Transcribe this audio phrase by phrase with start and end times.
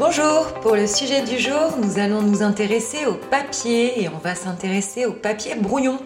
[0.00, 4.34] Bonjour, pour le sujet du jour, nous allons nous intéresser au papier et on va
[4.34, 5.98] s'intéresser au papier brouillon.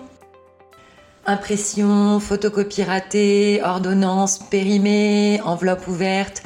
[1.27, 6.43] Impression, photocopie ratée, ordonnance périmée, enveloppe ouverte.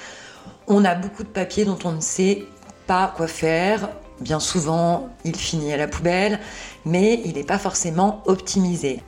[0.66, 2.45] On a beaucoup de papier dont on ne sait
[2.86, 3.88] pas quoi faire.
[4.20, 6.40] Bien souvent, il finit à la poubelle,
[6.84, 9.00] mais il n'est pas forcément optimisé.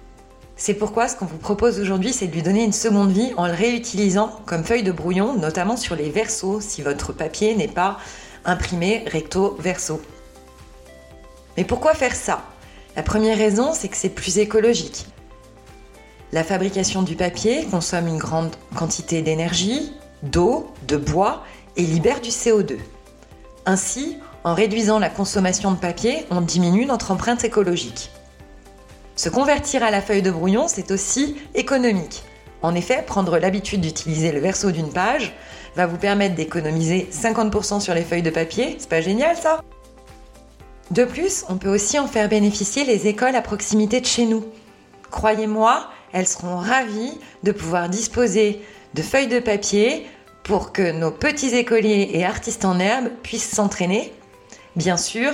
[0.57, 3.46] C'est pourquoi ce qu'on vous propose aujourd'hui, c'est de lui donner une seconde vie en
[3.46, 7.99] le réutilisant comme feuille de brouillon, notamment sur les versos, si votre papier n'est pas
[8.44, 10.00] imprimé recto verso.
[11.57, 12.43] Mais pourquoi faire ça?
[12.96, 15.07] La première raison, c'est que c'est plus écologique.
[16.32, 21.45] La fabrication du papier consomme une grande quantité d'énergie, d'eau, de bois
[21.76, 22.79] et libère du CO2.
[23.67, 28.11] Ainsi, en réduisant la consommation de papier, on diminue notre empreinte écologique.
[29.17, 32.22] Se convertir à la feuille de brouillon, c'est aussi économique.
[32.62, 35.33] En effet, prendre l'habitude d'utiliser le verso d'une page
[35.77, 38.77] va vous permettre d'économiser 50% sur les feuilles de papier.
[38.78, 39.61] C'est pas génial ça?
[40.91, 44.45] De plus, on peut aussi en faire bénéficier les écoles à proximité de chez nous.
[45.11, 48.61] Croyez-moi, elles seront ravies de pouvoir disposer
[48.95, 50.06] de feuilles de papier
[50.43, 54.12] pour que nos petits écoliers et artistes en herbe puissent s'entraîner.
[54.75, 55.33] Bien sûr,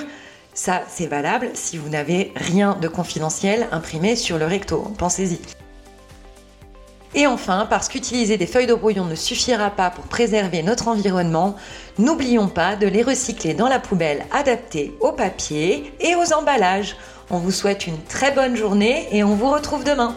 [0.53, 4.93] ça c'est valable si vous n'avez rien de confidentiel imprimé sur le recto.
[4.99, 5.41] Pensez-y.
[7.15, 11.57] Et enfin, parce qu'utiliser des feuilles de brouillon ne suffira pas pour préserver notre environnement,
[11.99, 16.97] n'oublions pas de les recycler dans la poubelle adaptée au papier et aux emballages.
[17.31, 20.17] On vous souhaite une très bonne journée et on vous retrouve demain.